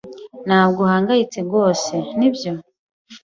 Ntabwo 0.47 0.79
uhangayitse 0.85 1.39
rwose, 1.47 1.93
nibyo? 2.17 2.51